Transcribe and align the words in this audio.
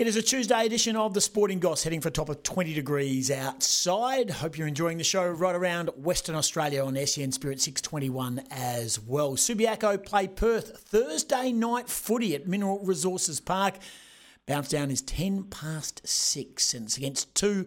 It 0.00 0.06
is 0.06 0.16
a 0.16 0.22
Tuesday 0.22 0.64
edition 0.64 0.96
of 0.96 1.12
the 1.12 1.20
Sporting 1.20 1.58
Goss, 1.58 1.84
heading 1.84 2.00
for 2.00 2.08
a 2.08 2.10
top 2.10 2.30
of 2.30 2.42
20 2.42 2.72
degrees 2.72 3.30
outside. 3.30 4.30
Hope 4.30 4.56
you're 4.56 4.66
enjoying 4.66 4.96
the 4.96 5.04
show 5.04 5.28
right 5.28 5.54
around 5.54 5.90
Western 5.94 6.34
Australia 6.36 6.82
on 6.82 6.96
SEN 7.06 7.32
Spirit 7.32 7.60
621 7.60 8.42
as 8.50 8.98
well. 8.98 9.32
Subiaco 9.32 10.02
play 10.02 10.26
Perth 10.26 10.80
Thursday 10.88 11.52
night 11.52 11.90
footy 11.90 12.34
at 12.34 12.48
Mineral 12.48 12.78
Resources 12.82 13.40
Park. 13.40 13.74
Bounce 14.46 14.70
down 14.70 14.90
is 14.90 15.02
10 15.02 15.42
past 15.50 16.00
6, 16.08 16.72
and 16.72 16.86
it's 16.86 16.96
against 16.96 17.34
two 17.34 17.66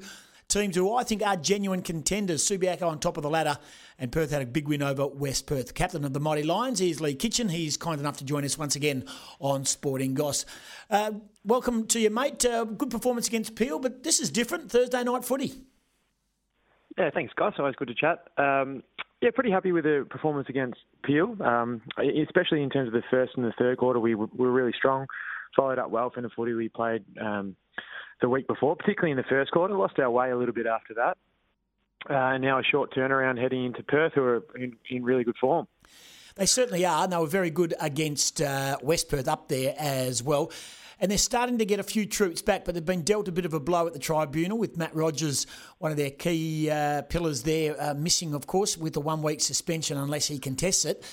teams 0.54 0.76
who 0.76 0.94
I 0.94 1.04
think 1.04 1.26
are 1.26 1.36
genuine 1.36 1.82
contenders. 1.82 2.44
Subiaco 2.44 2.84
on 2.84 3.00
top 3.00 3.18
of 3.18 3.24
the 3.24 3.30
ladder, 3.30 3.58
and 3.98 4.12
Perth 4.12 4.32
had 4.32 4.42
a 4.42 4.46
big 4.46 4.68
win 4.68 4.84
over 4.84 5.08
West 5.08 5.48
Perth. 5.48 5.74
Captain 5.74 6.06
of 6.06 6.14
the 6.14 6.20
Mighty 6.20 6.44
Lions 6.44 6.80
is 6.80 7.02
Leigh 7.02 7.16
Kitchin. 7.16 7.50
He's 7.50 7.76
kind 7.76 8.00
enough 8.00 8.18
to 8.18 8.26
join 8.26 8.46
us 8.46 8.58
once 8.58 8.76
again 8.76 9.06
on 9.40 9.66
Sporting 9.66 10.14
Goss. 10.14 10.46
Uh, 10.90 11.14
welcome 11.44 11.88
to 11.88 12.00
you, 12.00 12.10
mate. 12.10 12.46
Uh, 12.46 12.66
good 12.66 12.92
performance 12.92 13.28
against 13.28 13.56
Peel, 13.56 13.80
but 13.80 14.04
this 14.04 14.20
is 14.20 14.30
different. 14.30 14.70
Thursday 14.70 15.04
night 15.04 15.26
footy. 15.26 15.54
Yeah, 16.98 17.10
thanks, 17.12 17.34
guys. 17.36 17.54
Always 17.58 17.76
good 17.76 17.88
to 17.88 17.96
chat. 17.96 18.28
Um, 18.38 18.84
yeah, 19.22 19.32
pretty 19.34 19.52
happy 19.52 19.72
with 19.72 19.86
the 19.86 20.06
performance 20.08 20.48
against 20.50 20.78
Peel, 21.04 21.36
um, 21.42 21.82
especially 21.98 22.62
in 22.62 22.70
terms 22.70 22.88
of 22.88 22.94
the 22.94 23.04
first 23.10 23.32
and 23.36 23.46
the 23.46 23.54
third 23.58 23.78
quarter. 23.78 24.00
We 24.00 24.16
were, 24.16 24.28
we 24.28 24.46
were 24.46 24.52
really 24.52 24.74
strong, 24.78 25.08
followed 25.56 25.80
up 25.80 25.90
well 25.90 26.12
from 26.12 26.24
the 26.24 26.30
footy 26.30 26.54
we 26.54 26.70
played 26.70 27.04
um, 27.20 27.56
the 28.22 28.30
week 28.30 28.48
before, 28.48 28.76
particularly 28.76 29.12
in 29.12 29.18
the 29.18 29.24
first 29.24 29.52
quarter. 29.52 29.76
Lost 29.76 30.00
our 30.00 30.10
way 30.10 30.32
a 30.32 30.38
little 30.38 30.54
bit 30.54 30.66
after 30.66 30.94
that. 30.96 31.18
Uh, 32.10 32.34
and 32.34 32.44
now 32.44 32.60
a 32.60 32.64
short 32.64 32.94
turnaround 32.94 33.40
heading 33.40 33.66
into 33.66 33.82
Perth, 33.84 34.14
who 34.14 34.24
are 34.24 34.44
in, 34.56 34.76
in 34.90 35.04
really 35.04 35.24
good 35.24 35.38
form. 35.38 35.68
They 36.36 36.46
certainly 36.46 36.86
are. 36.86 37.04
And 37.04 37.14
they 37.14 37.18
were 37.18 37.28
very 37.28 37.50
good 37.50 37.74
against 37.80 38.42
uh, 38.42 38.78
West 38.82 39.10
Perth 39.10 39.28
up 39.28 39.48
there 39.48 39.76
as 39.78 40.22
well. 40.22 40.52
And 41.00 41.12
they're 41.12 41.18
starting 41.18 41.58
to 41.58 41.66
get 41.66 41.80
a 41.80 41.84
few 41.84 42.06
troops 42.06 42.42
back, 42.42 42.66
but 42.66 42.76
they've 42.76 42.86
been 42.86 43.02
dealt 43.04 43.28
a 43.28 43.32
bit 43.32 43.46
of 43.46 43.54
a 43.54 43.60
blow 43.60 43.88
at 43.88 43.94
the 43.94 44.00
tribunal 44.00 44.58
with 44.58 44.78
Matt 44.78 44.96
Rogers, 44.96 45.48
one 45.80 45.92
of 45.92 45.98
their 45.98 46.12
key 46.12 46.70
uh, 46.70 47.02
pillars 47.04 47.44
there, 47.44 47.76
uh, 47.82 47.94
missing, 47.94 48.34
of 48.34 48.48
course, 48.48 48.78
with 48.78 48.96
a 48.96 49.00
one 49.00 49.22
week 49.22 49.42
suspension 49.42 49.98
unless 49.98 50.28
he 50.28 50.40
contests 50.40 50.86
it. 50.86 51.04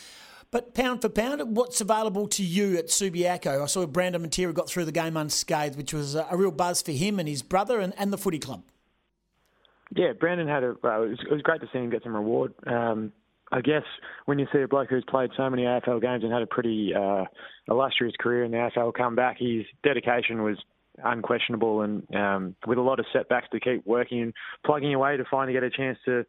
But 0.53 0.75
pound 0.75 1.01
for 1.01 1.09
pound, 1.09 1.57
what's 1.57 1.81
available 1.81 2.27
to 2.29 2.43
you 2.43 2.77
at 2.77 2.87
Subiaco? 2.87 3.63
I 3.63 3.67
saw 3.67 3.87
Brandon 3.87 4.27
Matera 4.27 4.53
got 4.53 4.69
through 4.69 4.85
the 4.85 4.93
game 4.93 5.17
unscathed, 5.17 5.77
which 5.77 5.95
was 5.95 6.17
a 6.17 6.27
real 6.33 6.51
buzz 6.51 6.83
for 6.83 6.91
him 6.91 7.21
and 7.21 7.29
his 7.29 7.43
brother 7.43 7.79
and, 7.79 7.95
and 7.97 8.13
the 8.13 8.19
footy 8.19 8.41
club. 8.41 8.65
Yeah, 9.95 10.13
Brandon 10.13 10.49
had 10.49 10.65
a. 10.65 10.75
Well, 10.83 11.05
it, 11.05 11.11
was, 11.11 11.19
it 11.29 11.33
was 11.33 11.43
great 11.43 11.61
to 11.61 11.69
see 11.73 11.79
him 11.79 11.91
get 11.91 12.03
some 12.03 12.15
reward. 12.15 12.53
Um, 12.67 13.13
I 13.53 13.61
guess 13.61 13.83
when 14.27 14.39
you 14.39 14.47
see 14.53 14.61
a 14.61 14.69
bloke 14.69 14.91
who's 14.91 15.05
played 15.09 15.31
so 15.37 15.49
many 15.51 15.63
AFL 15.63 16.01
games 16.01 16.23
and 16.23 16.33
had 16.33 16.43
a 16.43 16.47
pretty 16.47 16.93
uh, 16.95 17.25
illustrious 17.69 18.15
career 18.21 18.45
in 18.45 18.53
the 18.53 18.57
AFL 18.59 18.95
come 18.95 19.17
back, 19.17 19.39
his 19.39 19.65
dedication 19.83 20.43
was 20.43 20.57
unquestionable, 21.03 21.83
and 21.83 22.15
um, 22.15 22.57
with 22.67 22.79
a 22.79 22.83
lot 22.83 23.01
of 23.01 23.07
setbacks 23.13 23.49
to 23.53 23.61
keep 23.61 23.85
working 23.87 24.23
and 24.23 24.35
plugging 24.65 24.95
away 24.95 25.17
to 25.17 25.25
finally 25.31 25.53
get 25.53 25.63
a 25.63 25.71
chance 25.71 25.99
to 26.05 26.25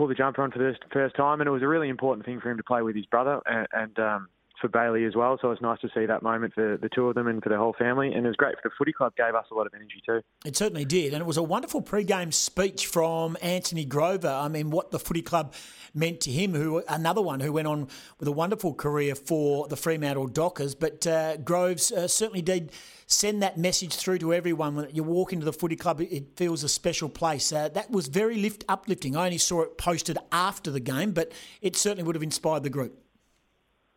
pull 0.00 0.08
the 0.08 0.14
jumper 0.14 0.42
on 0.42 0.50
for 0.50 0.58
the 0.58 0.74
first 0.90 1.14
time, 1.14 1.42
and 1.42 1.48
it 1.48 1.50
was 1.50 1.60
a 1.60 1.68
really 1.68 1.90
important 1.90 2.24
thing 2.24 2.40
for 2.40 2.50
him 2.50 2.56
to 2.56 2.62
play 2.62 2.80
with 2.80 2.96
his 2.96 3.04
brother 3.04 3.38
and, 3.44 3.68
and 3.74 3.98
um, 3.98 4.28
for 4.60 4.68
Bailey 4.68 5.04
as 5.04 5.16
well. 5.16 5.38
So 5.40 5.48
it 5.48 5.50
was 5.50 5.60
nice 5.60 5.80
to 5.80 5.90
see 5.94 6.06
that 6.06 6.22
moment 6.22 6.54
for 6.54 6.76
the 6.76 6.88
two 6.88 7.08
of 7.08 7.14
them 7.14 7.26
and 7.26 7.42
for 7.42 7.48
the 7.48 7.56
whole 7.56 7.74
family, 7.78 8.12
and 8.12 8.24
it 8.24 8.28
was 8.28 8.36
great 8.36 8.54
for 8.56 8.68
the 8.68 8.74
footy 8.76 8.92
club. 8.92 9.14
Gave 9.16 9.34
us 9.34 9.46
a 9.50 9.54
lot 9.54 9.66
of 9.66 9.74
energy 9.74 10.02
too. 10.04 10.20
It 10.44 10.56
certainly 10.56 10.84
did, 10.84 11.12
and 11.12 11.20
it 11.20 11.26
was 11.26 11.36
a 11.36 11.42
wonderful 11.42 11.82
pre-game 11.82 12.32
speech 12.32 12.86
from 12.86 13.36
Antoni 13.42 13.88
Grover. 13.88 14.28
I 14.28 14.48
mean, 14.48 14.70
what 14.70 14.90
the 14.90 14.98
footy 14.98 15.22
club 15.22 15.54
meant 15.94 16.20
to 16.22 16.30
him. 16.30 16.54
Who 16.54 16.82
another 16.88 17.22
one 17.22 17.40
who 17.40 17.52
went 17.52 17.68
on 17.68 17.88
with 18.18 18.28
a 18.28 18.32
wonderful 18.32 18.74
career 18.74 19.14
for 19.14 19.68
the 19.68 19.76
Fremantle 19.76 20.28
Dockers, 20.28 20.74
but 20.74 21.06
uh, 21.06 21.36
Groves 21.38 21.92
uh, 21.92 22.08
certainly 22.08 22.42
did 22.42 22.72
send 23.06 23.42
that 23.42 23.58
message 23.58 23.96
through 23.96 24.18
to 24.18 24.32
everyone 24.32 24.76
when 24.76 24.88
you 24.94 25.02
walk 25.02 25.32
into 25.32 25.44
the 25.44 25.52
footy 25.52 25.76
club. 25.76 26.00
It 26.00 26.36
feels 26.36 26.62
a 26.62 26.68
special 26.68 27.08
place. 27.08 27.52
Uh, 27.52 27.68
that 27.70 27.90
was 27.90 28.06
very 28.06 28.36
lift 28.36 28.64
uplifting. 28.68 29.16
I 29.16 29.24
only 29.26 29.38
saw 29.38 29.62
it 29.62 29.78
posted 29.78 30.16
after 30.30 30.70
the 30.70 30.80
game, 30.80 31.10
but 31.12 31.32
it 31.60 31.76
certainly 31.76 32.04
would 32.04 32.14
have 32.14 32.22
inspired 32.22 32.62
the 32.62 32.70
group. 32.70 32.96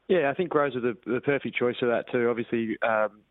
Yeah, 0.08 0.30
I 0.30 0.34
think 0.34 0.50
Groves 0.50 0.75
was 0.75 0.84
the, 0.84 1.12
the 1.12 1.22
perfect 1.22 1.56
choice 1.56 1.78
for 1.80 1.88
that 1.88 2.12
too. 2.12 2.30
Obviously, 2.30 2.78
um, 2.88 3.22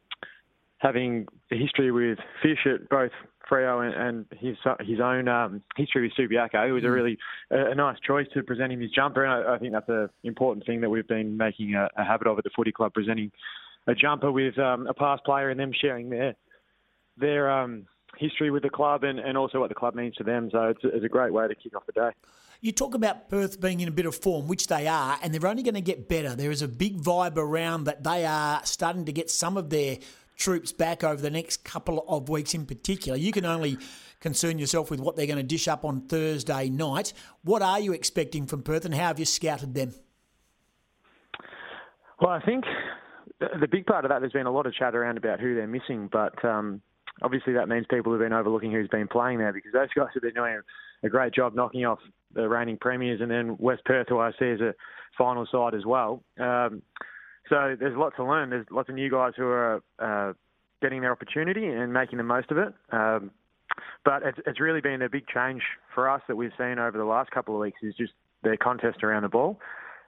having 0.79 1.27
a 1.51 1.57
history 1.57 1.91
with 1.91 2.19
Fish 2.43 2.67
at 2.67 2.89
both 2.89 3.13
Freo 3.51 3.85
and, 3.85 3.95
and 3.95 4.41
his 4.41 4.57
his 4.81 5.01
own 5.01 5.29
um, 5.29 5.63
history 5.77 6.03
with 6.03 6.13
Subiaco, 6.13 6.67
it 6.67 6.73
was 6.73 6.85
a 6.85 6.87
mm. 6.87 6.95
really 6.95 7.19
a, 7.51 7.71
a, 7.71 7.75
nice 7.75 7.99
choice 8.01 8.27
to 8.35 8.43
present 8.43 8.73
him 8.73 8.81
his 8.81 8.91
jumper, 8.91 9.25
and 9.25 9.33
I, 9.33 9.55
I 9.55 9.59
think 9.59 9.73
that's 9.73 9.89
an 9.89 10.09
important 10.25 10.65
thing 10.65 10.81
that 10.81 10.91
we've 10.91 11.07
been 11.07 11.37
making 11.37 11.75
a, 11.75 11.89
a, 11.97 12.05
habit 12.05 12.27
of 12.27 12.39
at 12.39 12.45
the 12.45 12.51
Footy 12.57 12.73
Club, 12.73 12.95
presenting 12.95 13.31
a 13.87 13.95
jumper 13.95 14.33
with 14.33 14.59
um, 14.59 14.87
a 14.87 14.95
past 14.95 15.25
player 15.25 15.51
and 15.51 15.61
them 15.61 15.73
sharing 15.79 16.09
their 16.09 16.35
their 17.19 17.51
um, 17.51 17.87
history 18.17 18.51
with 18.51 18.63
the 18.63 18.71
club 18.71 19.05
and, 19.05 19.19
and 19.19 19.37
also 19.37 19.61
what 19.61 19.69
the 19.69 19.75
club 19.75 19.95
means 19.95 20.15
to 20.17 20.25
them. 20.25 20.49
So 20.51 20.69
it's, 20.69 20.81
it's 20.83 21.05
a 21.05 21.09
great 21.09 21.33
way 21.33 21.49
to 21.49 21.55
kick 21.55 21.77
off 21.77 21.85
the 21.87 21.93
day. 21.93 22.11
You 22.65 22.71
talk 22.71 22.95
about 22.95 23.29
Perth 23.29 23.61
being 23.61 23.81
in 23.81 23.89
a 23.89 23.91
bit 23.91 24.07
of 24.07 24.15
form, 24.15 24.47
which 24.47 24.69
they 24.69 24.87
are, 24.87 25.19
and 25.21 25.35
they're 25.35 25.51
only 25.51 25.65
going 25.65 25.75
to 25.75 25.81
get 25.81 26.09
better. 26.09 26.37
There 26.37 26.53
is 26.53 26.63
a 26.63 26.69
big 26.69 26.97
vibe 26.97 27.37
around 27.37 27.85
that 27.85 28.05
they 28.05 28.25
are 28.25 28.65
starting 28.65 29.05
to 29.07 29.13
get 29.13 29.33
some 29.33 29.57
of 29.57 29.69
their 29.69 29.99
troops 30.37 30.71
back 30.71 31.03
over 31.03 31.21
the 31.21 31.29
next 31.29 31.65
couple 31.65 32.05
of 32.07 32.29
weeks 32.29 32.55
in 32.55 32.65
particular. 32.65 33.19
You 33.19 33.33
can 33.33 33.45
only 33.45 33.79
concern 34.21 34.61
yourself 34.61 34.93
with 34.93 35.01
what 35.01 35.17
they're 35.17 35.27
going 35.27 35.39
to 35.39 35.43
dish 35.43 35.67
up 35.67 35.85
on 35.85 36.03
Thursday 36.03 36.71
night. 36.71 37.13
What 37.43 37.63
are 37.63 37.81
you 37.81 37.93
expecting 37.93 38.47
from 38.47 38.63
Perth 38.63 38.85
and 38.85 38.95
how 38.95 39.09
have 39.09 39.19
you 39.19 39.25
scouted 39.25 39.75
them? 39.75 39.93
Well, 42.21 42.31
I 42.31 42.41
think 42.43 42.63
the 43.41 43.67
big 43.67 43.87
part 43.87 44.05
of 44.05 44.11
that, 44.11 44.21
there's 44.21 44.33
been 44.33 44.47
a 44.47 44.53
lot 44.53 44.67
of 44.67 44.75
chat 44.75 44.95
around 44.95 45.19
about 45.19 45.41
who 45.41 45.57
they're 45.57 45.67
missing, 45.67 46.09
but 46.13 46.45
um, 46.45 46.81
obviously 47.23 47.55
that 47.55 47.69
means 47.69 47.87
people 47.91 48.13
have 48.13 48.21
been 48.21 48.33
overlooking 48.33 48.71
who's 48.71 48.87
been 48.87 49.09
playing 49.09 49.39
there 49.39 49.53
because 49.53 49.73
those 49.73 49.89
guys 49.97 50.11
have 50.15 50.23
been 50.23 50.35
doing 50.35 50.61
a 51.03 51.09
great 51.09 51.35
job 51.35 51.57
knocking 51.57 51.85
off 51.85 51.99
the 52.35 52.49
reigning 52.49 52.79
premiers, 52.79 53.21
and 53.21 53.31
then 53.31 53.57
West 53.59 53.85
Perth, 53.85 54.09
who 54.09 54.19
I 54.19 54.31
see 54.39 54.51
as 54.51 54.61
a 54.61 54.75
final 55.17 55.47
side 55.51 55.75
as 55.75 55.85
well. 55.85 56.23
Um, 56.41 56.83
so 57.49 57.77
there's 57.79 57.97
lots 57.97 58.17
to 58.17 58.25
learn. 58.25 58.51
There's 58.51 58.67
lots 58.71 58.89
of 58.89 58.95
new 58.95 59.11
guys 59.11 59.33
who 59.37 59.45
are 59.47 59.83
uh, 59.99 60.33
getting 60.81 61.01
their 61.01 61.13
opportunity 61.13 61.67
and 61.67 61.93
making 61.93 62.19
the 62.19 62.25
most 62.25 62.51
of 62.51 62.59
it. 62.59 62.73
Um, 62.91 63.31
but 64.05 64.23
it's, 64.23 64.39
it's 64.47 64.61
really 64.61 64.81
been 64.81 65.03
a 65.03 65.09
big 65.09 65.27
change 65.27 65.63
for 65.95 66.11
us 66.11 66.21
that 66.29 66.37
we've 66.37 66.53
seen 66.59 66.79
over 66.79 66.99
the 66.99 67.05
last 67.05 67.31
couple 67.31 67.55
of 67.55 67.61
weeks 67.61 67.79
is 67.83 67.95
just 67.97 68.13
their 68.43 68.57
contest 68.57 69.03
around 69.03 69.23
the 69.23 69.29
ball. 69.29 69.61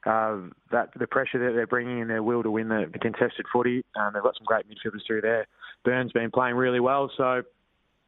Uh, 0.07 0.37
that 0.71 0.91
the 0.99 1.07
pressure 1.07 1.39
that 1.39 1.55
they're 1.55 1.67
bringing 1.67 2.03
and 2.03 2.11
their 2.11 2.23
will 2.23 2.43
to 2.43 2.51
win 2.51 2.69
the, 2.69 2.85
the 2.93 2.99
contested 2.99 3.47
footy. 3.51 3.83
Um, 3.97 4.11
they've 4.13 4.23
got 4.23 4.35
some 4.37 4.45
great 4.45 4.67
midfielders 4.69 5.01
through 5.07 5.23
there. 5.23 5.47
burns 5.83 6.13
been 6.13 6.31
playing 6.31 6.57
really 6.57 6.81
well, 6.81 7.11
so 7.17 7.43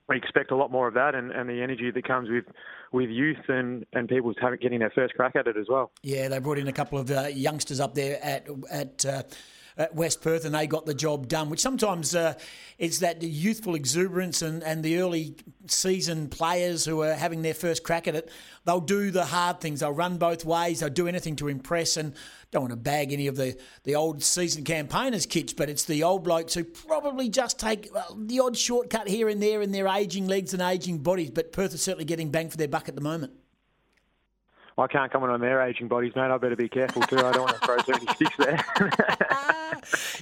we 0.09 0.17
expect 0.17 0.51
a 0.51 0.57
lot 0.57 0.71
more 0.71 0.87
of 0.87 0.95
that 0.95 1.15
and, 1.15 1.31
and 1.33 1.49
the 1.49 1.63
energy 1.63 1.91
that 1.91 2.07
comes 2.07 2.29
with 2.31 2.45
with 2.93 3.11
youth 3.11 3.49
and, 3.49 3.85
and 3.93 4.09
people 4.09 4.33
getting 4.61 4.79
their 4.79 4.91
first 4.91 5.15
crack 5.15 5.35
at 5.35 5.47
it 5.47 5.57
as 5.57 5.67
well. 5.69 5.91
Yeah, 6.03 6.29
they 6.29 6.39
brought 6.39 6.59
in 6.59 6.69
a 6.69 6.73
couple 6.73 6.99
of 6.99 7.11
uh, 7.11 7.27
youngsters 7.33 7.81
up 7.81 7.95
there 7.95 8.23
at 8.25 8.47
at. 8.71 9.05
Uh, 9.05 9.23
at 9.79 9.95
West 9.95 10.23
Perth 10.23 10.45
and 10.45 10.55
they 10.55 10.67
got 10.67 10.87
the 10.87 10.95
job 10.95 11.29
done, 11.29 11.51
which 11.51 11.61
sometimes 11.61 12.15
uh, 12.15 12.35
it's 12.79 12.99
that 13.01 13.23
youthful 13.23 13.75
exuberance 13.75 14.41
and, 14.43 14.63
and 14.63 14.83
the 14.83 14.99
early 14.99 15.37
season 15.67 16.29
players 16.29 16.85
who 16.85 17.03
are 17.03 17.15
having 17.15 17.43
their 17.43 17.55
first 17.55 17.85
crack 17.85 18.09
at 18.09 18.15
it. 18.15 18.31
They'll 18.65 18.81
do 18.81 19.11
the 19.11 19.27
hard 19.27 19.61
things. 19.61 19.81
They'll 19.81 19.93
run 19.93 20.17
both 20.17 20.45
ways. 20.45 20.81
They'll 20.81 20.89
do 20.89 21.09
anything 21.09 21.37
to 21.37 21.49
impress. 21.49 21.97
And 21.97 22.15
don't 22.51 22.63
want 22.63 22.73
to 22.73 22.77
bag 22.77 23.13
any 23.13 23.27
of 23.27 23.37
the, 23.37 23.59
the 23.85 23.95
old 23.95 24.23
season 24.23 24.65
campaigners 24.65 25.27
kits, 25.27 25.53
but 25.53 25.69
it's 25.69 25.85
the 25.85 26.03
old 26.03 26.25
blokes 26.25 26.55
who 26.55 26.65
probably 26.65 27.29
just 27.29 27.59
take 27.59 27.91
the 28.17 28.41
odd 28.41 28.57
shortcut 28.57 29.09
here 29.09 29.29
and 29.29 29.43
there 29.43 29.61
in 29.61 29.73
their 29.73 29.89
aging 29.89 30.27
legs 30.27 30.55
and 30.55 30.63
aging 30.63 30.99
bodies. 30.99 31.31
But 31.31 31.53
Perth 31.53 31.75
are 31.75 31.79
certainly 31.79 32.07
getting 32.07 32.31
bang 32.31 32.49
for 32.49 32.57
their 32.57 32.69
buck 32.69 32.89
at 32.89 32.95
the 32.95 33.03
moment. 33.03 33.33
I 34.79 34.87
can't 34.87 35.11
comment 35.11 35.33
on 35.33 35.41
their 35.41 35.63
aging 35.63 35.89
bodies, 35.89 36.13
mate. 36.15 36.31
I 36.31 36.37
better 36.37 36.55
be 36.57 36.69
careful 36.69 37.03
too. 37.03 37.17
I 37.17 37.33
don't 37.33 37.43
want 37.43 37.61
to 37.61 37.67
throw 37.67 37.77
too 37.79 37.93
many 37.93 38.07
sticks 38.15 38.37
there. 38.39 38.65
Uh, 39.29 39.76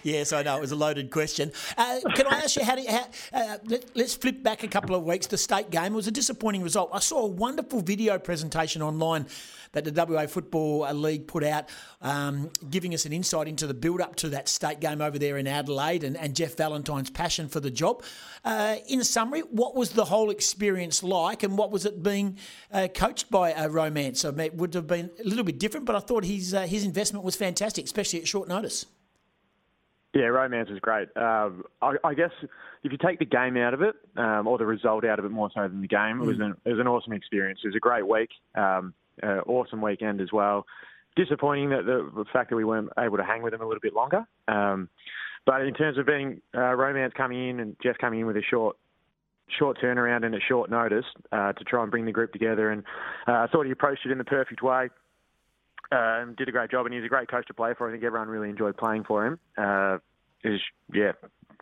yes, 0.04 0.32
I 0.32 0.42
know 0.42 0.56
it 0.56 0.60
was 0.60 0.72
a 0.72 0.76
loaded 0.76 1.10
question. 1.10 1.50
Uh, 1.76 2.00
can 2.14 2.26
I 2.26 2.38
ask 2.38 2.56
you 2.56 2.64
how? 2.64 2.76
Do 2.76 2.82
you, 2.82 2.90
how 2.90 3.06
uh, 3.32 3.58
let, 3.64 3.96
us 3.96 4.14
flip 4.14 4.42
back 4.42 4.62
a 4.62 4.68
couple 4.68 4.94
of 4.94 5.02
weeks. 5.02 5.26
The 5.26 5.38
state 5.38 5.70
game 5.70 5.94
was 5.94 6.06
a 6.06 6.12
disappointing 6.12 6.62
result. 6.62 6.90
I 6.92 7.00
saw 7.00 7.22
a 7.22 7.26
wonderful 7.26 7.80
video 7.80 8.18
presentation 8.18 8.82
online 8.82 9.26
that 9.72 9.84
the 9.84 10.06
WA 10.06 10.26
Football 10.26 10.90
League 10.94 11.26
put 11.26 11.44
out, 11.44 11.68
um, 12.00 12.50
giving 12.70 12.94
us 12.94 13.04
an 13.04 13.12
insight 13.12 13.48
into 13.48 13.66
the 13.66 13.74
build 13.74 14.00
up 14.00 14.16
to 14.16 14.28
that 14.30 14.48
state 14.48 14.80
game 14.80 15.00
over 15.00 15.18
there 15.18 15.36
in 15.36 15.46
Adelaide 15.46 16.04
and, 16.04 16.16
and 16.16 16.34
Jeff 16.34 16.56
Valentine's 16.56 17.10
passion 17.10 17.48
for 17.48 17.60
the 17.60 17.70
job. 17.70 18.02
Uh, 18.44 18.76
in 18.88 19.02
summary, 19.04 19.40
what 19.40 19.74
was 19.74 19.90
the 19.90 20.04
whole 20.04 20.30
experience 20.30 21.02
like, 21.02 21.42
and 21.42 21.58
what 21.58 21.70
was 21.70 21.84
it 21.84 22.02
being 22.02 22.38
uh, 22.72 22.88
coached 22.94 23.30
by 23.30 23.50
a 23.52 23.68
romance? 23.68 24.24
I 24.24 24.30
mean, 24.30 24.46
it 24.46 24.54
would 24.54 24.74
have 24.74 24.86
been 24.86 25.10
a 25.18 25.24
little 25.24 25.44
bit 25.44 25.58
different, 25.58 25.86
but 25.86 25.96
I 25.96 26.00
thought 26.00 26.24
his 26.24 26.54
uh, 26.54 26.62
his 26.62 26.84
investment 26.84 27.24
was 27.24 27.36
fantastic, 27.36 27.84
especially 27.84 28.20
at 28.20 28.28
short 28.28 28.48
notice. 28.48 28.86
Yeah, 30.14 30.26
romance 30.26 30.70
is 30.70 30.78
great. 30.78 31.08
Um, 31.16 31.64
I, 31.82 31.94
I, 32.04 32.14
guess 32.14 32.30
if 32.84 32.92
you 32.92 32.98
take 32.98 33.18
the 33.18 33.24
game 33.24 33.56
out 33.56 33.74
of 33.74 33.82
it, 33.82 33.96
um, 34.16 34.46
or 34.46 34.58
the 34.58 34.66
result 34.66 35.04
out 35.04 35.18
of 35.18 35.24
it 35.24 35.30
more 35.30 35.50
so 35.52 35.62
than 35.62 35.80
the 35.80 35.88
game, 35.88 36.20
it 36.20 36.24
was 36.24 36.36
mm. 36.36 36.44
an 36.44 36.56
it 36.64 36.70
was 36.70 36.78
an 36.78 36.86
awesome 36.86 37.12
experience. 37.12 37.60
It 37.64 37.68
was 37.68 37.76
a 37.76 37.80
great 37.80 38.06
week. 38.06 38.30
Um, 38.54 38.94
uh, 39.22 39.40
awesome 39.46 39.80
weekend 39.80 40.20
as 40.20 40.32
well. 40.32 40.66
Disappointing 41.16 41.70
that 41.70 41.84
the, 41.84 42.10
the, 42.14 42.24
fact 42.32 42.50
that 42.50 42.56
we 42.56 42.64
weren't 42.64 42.90
able 42.98 43.16
to 43.16 43.24
hang 43.24 43.42
with 43.42 43.52
them 43.52 43.60
a 43.60 43.66
little 43.66 43.80
bit 43.80 43.94
longer. 43.94 44.24
Um, 44.48 44.88
but 45.46 45.62
in 45.62 45.74
terms 45.74 45.98
of 45.98 46.06
being 46.06 46.40
uh, 46.54 46.74
romance 46.74 47.12
coming 47.16 47.48
in 47.48 47.60
and 47.60 47.76
Jeff 47.82 47.96
coming 47.98 48.20
in 48.20 48.26
with 48.26 48.36
a 48.36 48.42
short 48.42 48.76
short 49.58 49.78
turnaround 49.78 50.24
and 50.24 50.34
at 50.34 50.40
short 50.48 50.70
notice 50.70 51.04
uh, 51.30 51.52
to 51.52 51.64
try 51.64 51.82
and 51.82 51.90
bring 51.90 52.06
the 52.06 52.12
group 52.12 52.32
together. 52.32 52.70
And 52.70 52.82
uh, 53.28 53.32
I 53.32 53.46
thought 53.52 53.66
he 53.66 53.72
approached 53.72 54.06
it 54.06 54.10
in 54.10 54.18
the 54.18 54.24
perfect 54.24 54.62
way. 54.62 54.88
Uh, 55.92 56.24
did 56.36 56.48
a 56.48 56.52
great 56.52 56.70
job, 56.70 56.86
and 56.86 56.94
he's 56.94 57.04
a 57.04 57.08
great 57.08 57.28
coach 57.28 57.46
to 57.46 57.54
play 57.54 57.74
for. 57.76 57.88
I 57.88 57.92
think 57.92 58.04
everyone 58.04 58.28
really 58.28 58.50
enjoyed 58.50 58.76
playing 58.76 59.04
for 59.04 59.26
him. 59.26 59.38
Uh, 59.56 59.98
is 60.42 60.60
yeah, 60.92 61.12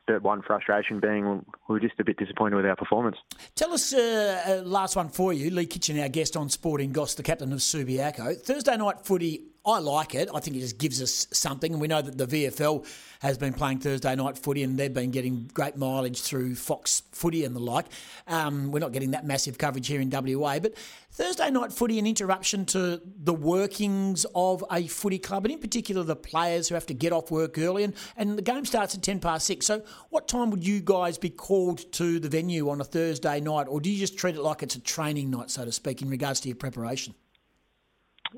the 0.09 0.19
one 0.21 0.43
frustration 0.43 1.01
being 1.01 1.45
we 1.69 1.75
were 1.75 1.81
just 1.81 1.95
a 2.01 2.05
bit 2.05 2.17
disappointed 2.17 2.57
with 2.57 2.67
our 2.67 2.77
performance. 2.77 3.17
Tell 3.55 3.73
us, 3.73 3.93
uh, 3.93 4.43
uh, 4.47 4.69
last 4.69 4.97
one 4.97 5.09
for 5.09 5.33
you, 5.33 5.51
Leigh 5.51 5.67
Kitchin, 5.67 6.01
our 6.01 6.09
guest 6.09 6.37
on 6.37 6.49
Sporting 6.49 6.93
Goss, 6.93 7.15
the 7.15 7.23
captain 7.23 7.53
of 7.53 7.61
Subiaco. 7.61 8.37
Thursday 8.41 8.77
night 8.77 9.05
footy 9.05 9.52
I 9.65 9.79
like 9.79 10.17
it. 10.17 10.29
I 10.35 10.41
think 10.41 10.57
it 10.57 10.61
just 10.61 10.79
gives 10.79 11.01
us 11.01 11.29
something. 11.31 11.73
And 11.73 11.81
we 11.81 11.87
know 11.87 12.03
that 12.03 12.19
the 12.19 12.27
VFL 12.27 12.85
has 13.21 13.39
been 13.39 13.53
playing 13.53 13.79
Thursday 13.79 14.17
night 14.17 14.37
footy 14.37 14.65
and 14.65 14.77
they've 14.77 14.93
been 14.93 15.13
getting 15.13 15.49
great 15.55 15.77
mileage 15.77 16.21
through 16.21 16.57
Fox 16.57 17.03
footy 17.13 17.45
and 17.45 17.55
the 17.55 17.61
like. 17.61 17.87
Um, 18.27 18.73
we're 18.73 18.81
not 18.81 18.91
getting 18.91 19.13
that 19.13 19.25
massive 19.25 19.59
coverage 19.59 19.87
here 19.87 20.01
in 20.01 20.11
WA. 20.11 20.59
But 20.59 20.75
Thursday 21.13 21.49
night 21.51 21.73
footy, 21.73 22.01
an 22.01 22.09
interruption 22.09 22.65
to 22.67 23.01
the 23.05 23.33
workings 23.33 24.27
of 24.35 24.65
a 24.69 24.89
footy 24.89 25.21
club, 25.21 25.45
and 25.45 25.55
in 25.55 25.61
particular 25.61 26.03
the 26.03 26.17
players 26.17 26.69
who 26.69 26.75
have 26.75 26.87
to 26.87 26.95
get 26.95 27.13
off 27.13 27.31
work 27.31 27.57
early. 27.57 27.85
And, 27.85 27.95
and 28.17 28.37
the 28.37 28.43
game 28.43 28.65
starts 28.65 28.97
at 28.97 29.03
10 29.03 29.21
past 29.21 29.47
six. 29.47 29.67
So, 29.67 29.85
what 30.11 30.27
time 30.27 30.51
would 30.51 30.67
you 30.67 30.81
guys 30.81 31.19
be 31.19 31.31
called 31.31 31.93
to 31.93 32.19
the 32.19 32.29
venue 32.29 32.69
on 32.69 32.81
a 32.81 32.85
Thursday 32.85 33.39
night? 33.39 33.69
Or 33.69 33.81
do 33.81 33.89
you 33.91 33.99
just 33.99 34.19
treat 34.19 34.35
it 34.35 34.43
like 34.43 34.65
it's 34.65 34.75
a 34.75 34.81
training 34.81 35.31
night, 35.31 35.51
so 35.51 35.65
to 35.65 35.71
speak, 35.71 36.03
in 36.03 36.11
regards 36.11 36.41
to 36.41 36.49
your 36.49 36.57
preparation? 36.57 37.15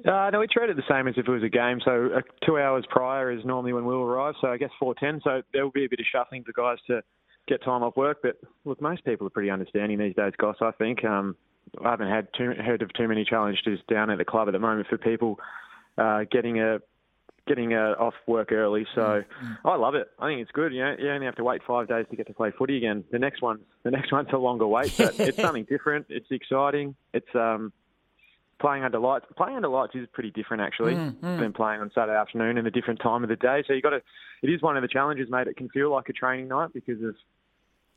Uh, 0.07 0.31
no, 0.31 0.41
we 0.41 0.47
treat 0.47 0.71
it 0.71 0.77
the 0.77 0.83
same 0.89 1.09
as 1.09 1.15
if 1.17 1.29
it 1.29 1.31
was 1.31 1.43
a 1.43 1.49
game. 1.49 1.81
So 1.85 2.11
uh, 2.17 2.21
two 2.45 2.59
hours 2.59 2.85
prior 2.89 3.31
is 3.31 3.45
normally 3.45 3.73
when 3.73 3.85
we'll 3.85 4.03
arrive. 4.03 4.35
So 4.41 4.49
I 4.49 4.57
guess 4.57 4.71
four 4.79 4.95
ten. 4.95 5.21
So 5.23 5.43
there 5.53 5.65
will 5.65 5.73
be 5.73 5.85
a 5.85 5.89
bit 5.89 6.01
of 6.01 6.07
shuffling 6.11 6.45
for 6.45 6.53
guys 6.53 6.79
to 6.89 7.03
get 7.47 7.63
time 7.63 7.83
off 7.83 7.97
work. 7.97 8.19
But 8.23 8.39
look, 8.65 8.81
most 8.81 9.05
people 9.05 9.27
are 9.27 9.31
pretty 9.31 9.51
understanding 9.51 9.99
these 9.99 10.15
days, 10.15 10.33
Goss. 10.39 10.57
I 10.61 10.73
think 10.73 11.05
um, 11.05 11.37
I 11.85 11.91
haven't 11.91 12.09
had 12.09 12.29
too, 12.37 12.53
heard 12.65 12.83
of 12.83 12.93
too 12.95 13.09
many 13.09 13.25
challenges 13.25 13.81
down 13.89 14.11
at 14.11 14.19
the 14.19 14.25
club 14.25 14.49
at 14.49 14.53
the 14.53 14.59
moment 14.59 14.89
for 14.89 14.99
people 14.99 15.39
uh, 15.99 16.25
getting 16.31 16.61
a 16.61 16.79
getting 17.47 17.75
a, 17.75 17.93
off 17.93 18.15
work 18.27 18.53
early. 18.53 18.87
So 18.95 19.03
mm-hmm. 19.03 19.67
I 19.67 19.77
love 19.77 19.95
it. 19.95 20.09
I 20.19 20.29
think 20.29 20.41
it's 20.41 20.51
good. 20.51 20.73
You 20.73 20.83
know, 20.83 20.97
you 20.99 21.11
only 21.11 21.27
have 21.27 21.37
to 21.37 21.45
wait 21.45 21.61
five 21.67 21.89
days 21.89 22.07
to 22.11 22.17
get 22.17 22.27
to 22.29 22.33
play 22.33 22.51
footy 22.57 22.79
again. 22.79 23.05
The 23.11 23.19
next 23.19 23.43
one, 23.43 23.61
the 23.83 23.91
next 23.91 24.13
one's 24.13 24.29
a 24.33 24.39
longer 24.39 24.67
wait, 24.67 24.95
but 24.97 25.19
it's 25.21 25.37
something 25.41 25.65
different. 25.65 26.07
It's 26.09 26.31
exciting. 26.31 26.95
It's 27.13 27.35
um, 27.35 27.73
playing 28.65 28.83
under 28.83 28.99
lights. 28.99 29.27
Playing 29.37 29.57
under 29.57 29.69
lights 29.69 29.95
is 29.95 30.09
pretty 30.15 30.31
different 30.31 30.63
actually 30.63 30.95
mm, 30.95 31.15
mm. 31.17 31.39
than 31.39 31.53
playing 31.53 31.83
on 31.83 31.91
Saturday 31.95 32.17
afternoon 32.17 32.57
and 32.57 32.67
a 32.67 32.71
different 32.71 32.99
time 32.99 33.23
of 33.23 33.29
the 33.29 33.37
day. 33.37 33.63
So 33.67 33.75
you 33.75 33.83
got 33.83 33.91
to. 33.91 34.01
It 34.43 34.49
is 34.49 34.63
one 34.63 34.77
of 34.79 34.83
the 34.83 34.89
challenges, 34.89 35.29
mate. 35.31 35.49
It 35.49 35.57
can 35.59 35.69
feel 35.69 35.93
like 35.93 36.09
a 36.09 36.15
training 36.15 36.49
night 36.49 36.71
because 36.73 37.03
of 37.03 37.15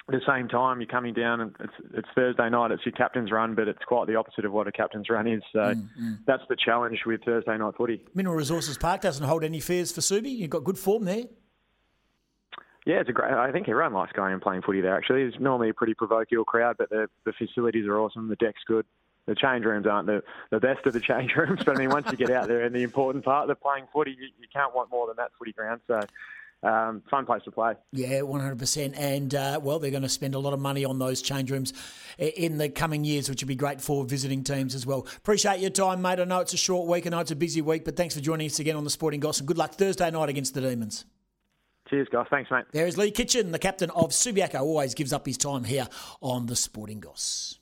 the 0.10 0.20
same 0.28 0.50
time 0.50 0.82
you're 0.82 0.88
coming 0.88 1.14
down 1.14 1.40
and 1.40 1.56
it's 1.62 1.74
it's 1.94 2.08
Thursday 2.14 2.50
night. 2.50 2.72
It's 2.72 2.86
your 2.86 2.92
captain's 2.92 3.32
run, 3.32 3.56
but 3.56 3.70
it's 3.70 3.84
quite 3.88 4.08
the 4.08 4.16
opposite 4.16 4.44
of 4.44 4.52
what 4.52 4.68
a 4.68 4.74
captain's 4.74 5.10
run 5.10 5.26
is. 5.26 5.42
So 5.54 5.60
mm, 5.60 5.88
mm. 6.02 6.18
that's 6.28 6.44
the 6.50 6.58
challenge 6.58 7.00
with 7.06 7.24
Thursday 7.24 7.58
night 7.58 7.74
footy. 7.78 8.02
Mineral 8.14 8.36
Resources 8.36 8.78
Park 8.78 9.00
doesn't 9.00 9.26
hold 9.26 9.46
any 9.46 9.62
fears 9.62 9.94
for 9.94 10.02
Subi. 10.02 10.36
You've 10.36 10.50
got 10.50 10.66
good 10.66 10.78
form 10.78 11.06
there. 11.06 11.24
Yeah, 12.86 13.00
it's 13.00 13.10
a 13.10 13.14
great. 13.14 13.32
I 13.32 13.52
think 13.54 13.70
everyone 13.70 13.94
likes 13.94 14.12
going 14.12 14.34
and 14.34 14.42
playing 14.42 14.64
footy 14.64 14.82
there. 14.82 14.98
Actually, 14.98 15.24
it's 15.24 15.38
normally 15.40 15.70
a 15.70 15.74
pretty 15.74 15.94
provocative 15.94 16.46
crowd, 16.46 16.76
but 16.78 16.90
the 16.90 17.08
the 17.26 17.32
facilities 17.32 17.86
are 17.86 17.98
awesome. 18.00 18.28
The 18.28 18.36
deck's 18.36 18.64
good 18.68 18.86
the 19.28 19.36
change 19.36 19.66
rooms 19.66 19.86
aren't 19.86 20.08
the, 20.08 20.24
the 20.50 20.60
best 20.60 20.86
of 20.88 20.94
the 20.94 21.00
change 21.00 21.36
rooms, 21.36 21.62
but 21.64 21.76
I 21.76 21.80
mean, 21.80 21.90
once 21.90 22.10
you 22.10 22.18
get 22.18 22.32
out 22.32 22.48
there 22.48 22.64
and 22.64 22.74
the 22.74 22.84
important 22.84 23.24
part, 23.24 23.50
of 23.50 23.62
playing 23.62 23.86
footy, 23.94 24.12
you, 24.12 24.28
you 24.40 24.48
can't 24.52 24.74
want 24.74 24.90
more 24.90 25.06
than 25.08 25.18
that 25.18 25.32
footy 25.38 25.52
ground. 25.52 25.82
So, 25.88 26.02
um, 26.64 27.04
fun 27.10 27.26
place 27.26 27.44
to 27.44 27.52
play. 27.52 27.76
Yeah, 27.92 28.22
100%. 28.22 28.98
And, 28.98 29.36
uh, 29.36 29.60
well, 29.62 29.78
they're 29.80 29.92
going 29.92 30.04
to 30.04 30.10
spend 30.10 30.34
a 30.34 30.40
lot 30.40 30.54
of 30.54 30.60
money 30.60 30.86
on 30.86 30.98
those 30.98 31.22
change 31.22 31.52
rooms 31.52 31.72
in 32.18 32.58
the 32.58 32.70
coming 32.70 33.04
years, 33.04 33.30
which 33.30 33.44
would 33.44 33.48
be 33.48 33.56
great 33.56 33.80
for 33.80 34.04
visiting 34.06 34.44
teams 34.44 34.74
as 34.74 34.86
well. 34.86 35.06
Appreciate 35.18 35.60
your 35.60 35.70
time, 35.70 36.02
mate. 36.02 36.20
I 36.20 36.24
know 36.24 36.40
it's 36.40 36.54
a 36.54 36.58
short 36.58 36.88
week. 36.88 37.06
I 37.06 37.12
know 37.12 37.20
it's 37.20 37.32
a 37.32 37.36
busy 37.36 37.62
week, 37.62 37.86
but 37.86 37.96
thanks 37.96 38.16
for 38.16 38.22
joining 38.22 38.48
us 38.48 38.60
again 38.60 38.76
on 38.76 38.84
the 38.84 38.90
Sporting 38.90 39.20
Goss. 39.20 39.40
And 39.40 39.48
good 39.48 39.58
luck 39.58 39.76
Thursday 39.76 40.10
night 40.10 40.30
against 40.30 40.56
the 40.56 40.62
Demons. 40.62 41.06
Cheers, 41.90 42.08
guys. 42.12 42.26
Thanks, 42.30 42.52
mate. 42.52 42.66
There 42.72 42.88
is 42.88 42.98
Leigh 42.98 43.12
Kitchin, 43.12 43.52
the 43.52 43.60
captain 43.60 43.90
of 43.92 44.10
Subiaco, 44.10 44.60
always 44.60 44.94
gives 44.94 45.14
up 45.14 45.26
his 45.26 45.38
time 45.38 45.64
here 45.64 45.88
on 46.22 46.48
the 46.48 46.56
Sporting 46.56 47.00
Goss. 47.00 47.56